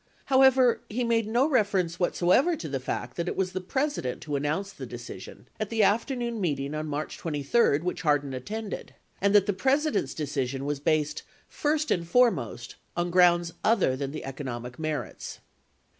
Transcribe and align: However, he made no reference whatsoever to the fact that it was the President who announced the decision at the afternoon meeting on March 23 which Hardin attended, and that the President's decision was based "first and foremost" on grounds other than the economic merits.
However, 0.33 0.81
he 0.89 1.03
made 1.03 1.27
no 1.27 1.47
reference 1.47 1.99
whatsoever 1.99 2.55
to 2.55 2.67
the 2.67 2.79
fact 2.79 3.17
that 3.17 3.27
it 3.27 3.35
was 3.35 3.51
the 3.51 3.61
President 3.61 4.23
who 4.23 4.35
announced 4.35 4.79
the 4.79 4.87
decision 4.87 5.47
at 5.59 5.69
the 5.69 5.83
afternoon 5.83 6.41
meeting 6.41 6.73
on 6.73 6.87
March 6.87 7.19
23 7.19 7.81
which 7.81 8.01
Hardin 8.01 8.33
attended, 8.33 8.95
and 9.21 9.35
that 9.35 9.45
the 9.45 9.53
President's 9.53 10.15
decision 10.15 10.65
was 10.65 10.79
based 10.79 11.21
"first 11.47 11.91
and 11.91 12.07
foremost" 12.07 12.77
on 12.97 13.11
grounds 13.11 13.53
other 13.63 13.95
than 13.95 14.09
the 14.11 14.25
economic 14.25 14.79
merits. 14.79 15.39